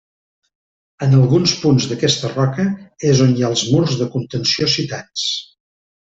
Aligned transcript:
En 1.07 1.11
alguns 1.17 1.53
punts 1.65 1.85
d'aquesta 1.91 2.31
roca 2.31 2.65
és 3.11 3.21
on 3.27 3.35
hi 3.37 3.45
ha 3.45 3.53
els 3.53 3.67
murs 3.75 3.95
de 4.01 4.09
contenció 4.17 4.71
citats. 4.79 5.29